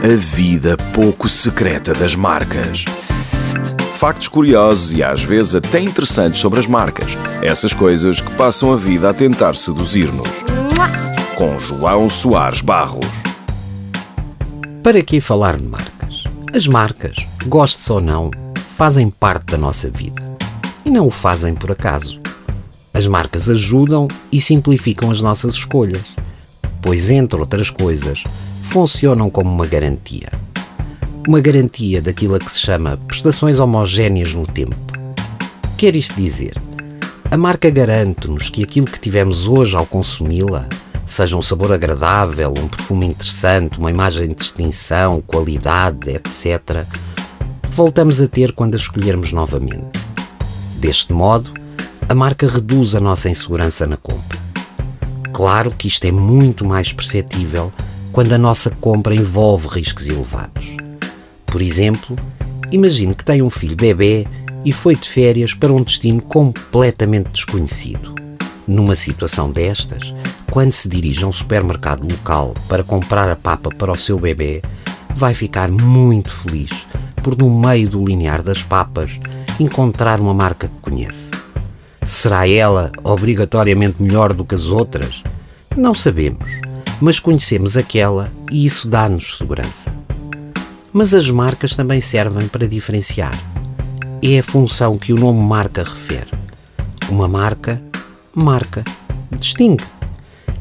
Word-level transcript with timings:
A 0.00 0.14
vida 0.14 0.76
pouco 0.94 1.28
secreta 1.28 1.92
das 1.92 2.14
marcas. 2.14 2.84
Factos 3.94 4.28
curiosos 4.28 4.94
e 4.94 5.02
às 5.02 5.24
vezes 5.24 5.56
até 5.56 5.80
interessantes 5.80 6.40
sobre 6.40 6.60
as 6.60 6.68
marcas. 6.68 7.08
Essas 7.42 7.74
coisas 7.74 8.20
que 8.20 8.30
passam 8.36 8.72
a 8.72 8.76
vida 8.76 9.10
a 9.10 9.12
tentar 9.12 9.56
seduzir-nos. 9.56 10.28
Com 11.34 11.58
João 11.58 12.08
Soares 12.08 12.60
Barros. 12.60 13.06
Para 14.84 15.02
que 15.02 15.20
falar 15.20 15.56
de 15.56 15.66
marcas? 15.66 16.22
As 16.54 16.68
marcas, 16.68 17.16
goste 17.46 17.90
ou 17.90 18.00
não, 18.00 18.30
fazem 18.76 19.10
parte 19.10 19.46
da 19.46 19.58
nossa 19.58 19.90
vida. 19.90 20.22
E 20.84 20.90
não 20.90 21.08
o 21.08 21.10
fazem 21.10 21.56
por 21.56 21.72
acaso. 21.72 22.20
As 22.94 23.08
marcas 23.08 23.50
ajudam 23.50 24.06
e 24.30 24.40
simplificam 24.40 25.10
as 25.10 25.20
nossas 25.20 25.54
escolhas, 25.54 26.04
pois, 26.80 27.10
entre 27.10 27.40
outras 27.40 27.68
coisas, 27.68 28.22
funcionam 28.68 29.30
como 29.30 29.50
uma 29.50 29.66
garantia. 29.66 30.30
Uma 31.26 31.40
garantia 31.40 32.02
daquilo 32.02 32.34
a 32.34 32.38
que 32.38 32.50
se 32.52 32.60
chama 32.60 32.98
prestações 33.08 33.58
homogéneas 33.58 34.34
no 34.34 34.46
tempo. 34.46 34.76
Quer 35.78 35.96
isto 35.96 36.14
dizer? 36.14 36.54
A 37.30 37.36
marca 37.36 37.70
garante-nos 37.70 38.50
que 38.50 38.62
aquilo 38.62 38.86
que 38.86 39.00
tivemos 39.00 39.46
hoje 39.48 39.74
ao 39.74 39.86
consumi-la, 39.86 40.66
seja 41.06 41.34
um 41.36 41.40
sabor 41.40 41.72
agradável, 41.72 42.52
um 42.58 42.68
perfume 42.68 43.06
interessante, 43.06 43.78
uma 43.78 43.90
imagem 43.90 44.28
de 44.28 44.34
distinção, 44.34 45.22
qualidade, 45.26 46.10
etc., 46.10 46.84
voltamos 47.70 48.20
a 48.20 48.28
ter 48.28 48.52
quando 48.52 48.74
a 48.74 48.78
escolhermos 48.78 49.32
novamente. 49.32 49.98
Deste 50.76 51.12
modo, 51.14 51.52
a 52.06 52.14
marca 52.14 52.46
reduz 52.46 52.94
a 52.94 53.00
nossa 53.00 53.30
insegurança 53.30 53.86
na 53.86 53.96
compra. 53.96 54.38
Claro 55.32 55.70
que 55.70 55.88
isto 55.88 56.04
é 56.04 56.12
muito 56.12 56.66
mais 56.66 56.92
perceptível 56.92 57.72
quando 58.18 58.32
a 58.32 58.38
nossa 58.38 58.68
compra 58.68 59.14
envolve 59.14 59.68
riscos 59.68 60.08
elevados. 60.08 60.76
Por 61.46 61.62
exemplo, 61.62 62.18
imagine 62.72 63.14
que 63.14 63.24
tem 63.24 63.42
um 63.42 63.48
filho 63.48 63.76
bebê 63.76 64.26
e 64.64 64.72
foi 64.72 64.96
de 64.96 65.08
férias 65.08 65.54
para 65.54 65.72
um 65.72 65.80
destino 65.80 66.20
completamente 66.20 67.30
desconhecido. 67.30 68.16
Numa 68.66 68.96
situação 68.96 69.52
destas, 69.52 70.12
quando 70.50 70.72
se 70.72 70.88
dirige 70.88 71.22
a 71.22 71.28
um 71.28 71.32
supermercado 71.32 72.02
local 72.10 72.54
para 72.68 72.82
comprar 72.82 73.30
a 73.30 73.36
papa 73.36 73.70
para 73.70 73.92
o 73.92 73.96
seu 73.96 74.18
bebê, 74.18 74.62
vai 75.14 75.32
ficar 75.32 75.70
muito 75.70 76.32
feliz 76.32 76.70
por, 77.22 77.38
no 77.38 77.48
meio 77.48 77.88
do 77.88 78.04
linear 78.04 78.42
das 78.42 78.64
papas, 78.64 79.12
encontrar 79.60 80.18
uma 80.18 80.34
marca 80.34 80.66
que 80.66 80.80
conhece. 80.90 81.30
Será 82.02 82.48
ela 82.48 82.90
obrigatoriamente 83.04 84.02
melhor 84.02 84.32
do 84.32 84.44
que 84.44 84.56
as 84.56 84.64
outras? 84.64 85.22
Não 85.76 85.94
sabemos 85.94 86.66
mas 87.00 87.20
conhecemos 87.20 87.76
aquela 87.76 88.30
e 88.50 88.66
isso 88.66 88.88
dá-nos 88.88 89.38
segurança. 89.38 89.92
Mas 90.92 91.14
as 91.14 91.30
marcas 91.30 91.76
também 91.76 92.00
servem 92.00 92.48
para 92.48 92.66
diferenciar. 92.66 93.36
É 94.22 94.38
a 94.38 94.42
função 94.42 94.98
que 94.98 95.12
o 95.12 95.16
nome 95.16 95.40
marca 95.40 95.84
refere. 95.84 96.32
Uma 97.08 97.28
marca, 97.28 97.80
marca, 98.34 98.82
distingue. 99.38 99.84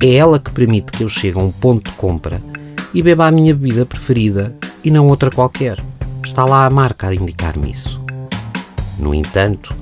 É 0.00 0.14
ela 0.14 0.38
que 0.38 0.50
permite 0.50 0.92
que 0.92 1.02
eu 1.02 1.08
chegue 1.08 1.38
a 1.38 1.42
um 1.42 1.50
ponto 1.50 1.90
de 1.90 1.96
compra 1.96 2.42
e 2.92 3.02
beba 3.02 3.26
a 3.26 3.30
minha 3.30 3.54
bebida 3.54 3.86
preferida 3.86 4.54
e 4.84 4.90
não 4.90 5.08
outra 5.08 5.30
qualquer. 5.30 5.82
Está 6.22 6.44
lá 6.44 6.66
a 6.66 6.70
marca 6.70 7.08
a 7.08 7.14
indicar-me 7.14 7.70
isso. 7.70 8.00
No 8.98 9.14
entanto, 9.14 9.74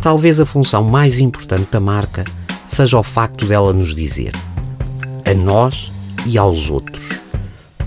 talvez 0.00 0.40
a 0.40 0.46
função 0.46 0.82
mais 0.82 1.18
importante 1.18 1.68
da 1.70 1.80
marca 1.80 2.24
seja 2.66 2.98
o 2.98 3.02
facto 3.02 3.44
dela 3.44 3.72
nos 3.72 3.94
dizer 3.94 4.32
a 5.26 5.34
nós 5.34 5.92
e 6.26 6.36
aos 6.36 6.68
outros. 6.68 7.04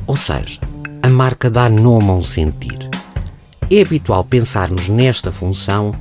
Ou 0.06 0.16
seja, 0.16 0.60
a 1.02 1.10
marca 1.10 1.50
dá 1.50 1.70
nome 1.70 2.10
a 2.10 2.14
um 2.14 2.24
sentir. 2.24 2.90
É 3.70 3.82
habitual 3.82 4.24
pensarmos 4.24 4.88
nesta 4.88 5.32
função 5.32 5.94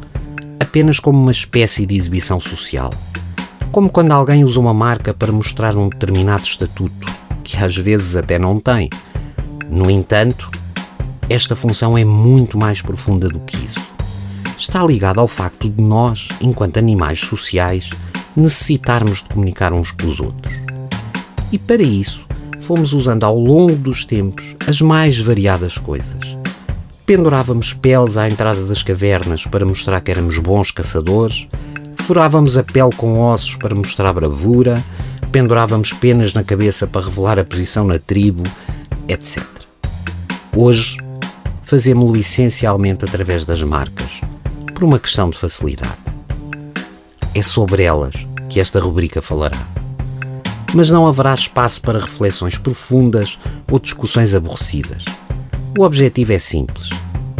apenas 0.60 0.98
como 0.98 1.18
uma 1.18 1.32
espécie 1.32 1.84
de 1.84 1.96
exibição 1.96 2.40
social. 2.40 2.92
Como 3.72 3.90
quando 3.90 4.12
alguém 4.12 4.44
usa 4.44 4.58
uma 4.60 4.74
marca 4.74 5.12
para 5.12 5.32
mostrar 5.32 5.76
um 5.76 5.88
determinado 5.88 6.44
estatuto, 6.44 7.06
que 7.42 7.56
às 7.56 7.76
vezes 7.76 8.16
até 8.16 8.38
não 8.38 8.58
tem. 8.58 8.88
No 9.68 9.90
entanto, 9.90 10.50
esta 11.28 11.54
função 11.54 11.98
é 11.98 12.04
muito 12.04 12.56
mais 12.56 12.80
profunda 12.80 13.28
do 13.28 13.40
que 13.40 13.56
isso. 13.64 13.80
Está 14.56 14.84
ligada 14.84 15.20
ao 15.20 15.28
facto 15.28 15.68
de 15.68 15.82
nós, 15.82 16.28
enquanto 16.40 16.78
animais 16.78 17.20
sociais, 17.20 17.90
necessitarmos 18.36 19.22
de 19.22 19.28
comunicar 19.28 19.72
uns 19.72 19.90
com 19.90 20.06
os 20.06 20.20
outros. 20.20 20.65
E 21.52 21.58
para 21.58 21.82
isso, 21.82 22.26
fomos 22.60 22.92
usando 22.92 23.22
ao 23.22 23.38
longo 23.38 23.76
dos 23.76 24.04
tempos 24.04 24.56
as 24.66 24.80
mais 24.80 25.18
variadas 25.18 25.78
coisas. 25.78 26.36
Pendurávamos 27.06 27.72
peles 27.72 28.16
à 28.16 28.28
entrada 28.28 28.64
das 28.64 28.82
cavernas 28.82 29.46
para 29.46 29.64
mostrar 29.64 30.00
que 30.00 30.10
éramos 30.10 30.38
bons 30.38 30.72
caçadores, 30.72 31.46
furávamos 31.94 32.56
a 32.56 32.64
pele 32.64 32.92
com 32.96 33.20
ossos 33.20 33.54
para 33.54 33.74
mostrar 33.74 34.12
bravura, 34.12 34.82
pendurávamos 35.30 35.92
penas 35.92 36.34
na 36.34 36.42
cabeça 36.42 36.86
para 36.86 37.06
revelar 37.06 37.38
a 37.38 37.44
posição 37.44 37.84
na 37.84 38.00
tribo, 38.00 38.42
etc. 39.06 39.44
Hoje, 40.56 40.96
fazemos-lo 41.62 42.16
essencialmente 42.18 43.04
através 43.04 43.44
das 43.44 43.62
marcas, 43.62 44.20
por 44.74 44.82
uma 44.82 44.98
questão 44.98 45.30
de 45.30 45.38
facilidade. 45.38 45.98
É 47.32 47.42
sobre 47.42 47.84
elas 47.84 48.14
que 48.48 48.58
esta 48.58 48.80
rubrica 48.80 49.22
falará 49.22 49.75
mas 50.76 50.90
não 50.90 51.06
haverá 51.06 51.32
espaço 51.32 51.80
para 51.80 51.98
reflexões 51.98 52.58
profundas 52.58 53.38
ou 53.72 53.78
discussões 53.78 54.34
aborrecidas. 54.34 55.06
O 55.78 55.82
objetivo 55.82 56.34
é 56.34 56.38
simples: 56.38 56.90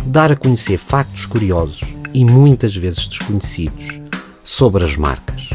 dar 0.06 0.32
a 0.32 0.36
conhecer 0.36 0.78
factos 0.78 1.26
curiosos 1.26 1.82
e 2.14 2.24
muitas 2.24 2.74
vezes 2.74 3.06
desconhecidos 3.06 4.00
sobre 4.42 4.84
as 4.84 4.96
marcas. 4.96 5.50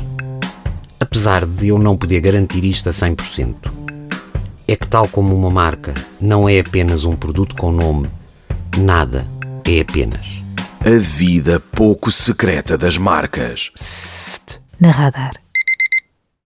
Apesar 0.99 1.43
de 1.43 1.69
eu 1.69 1.79
não 1.79 1.97
poder 1.97 2.21
garantir 2.21 2.63
isto 2.63 2.87
a 2.87 2.91
100%, 2.91 3.55
é 4.67 4.75
que, 4.75 4.87
tal 4.87 5.07
como 5.07 5.35
uma 5.35 5.49
marca 5.49 5.95
não 6.21 6.47
é 6.47 6.59
apenas 6.59 7.03
um 7.03 7.15
produto 7.15 7.55
com 7.55 7.71
nome, 7.71 8.07
nada 8.77 9.25
é 9.67 9.81
apenas. 9.81 10.43
A 10.85 10.99
vida 10.99 11.59
pouco 11.59 12.11
secreta 12.11 12.77
das 12.77 12.99
marcas. 12.99 13.71
Psst, 13.73 14.59
na 14.79 14.91
radar. 14.91 15.33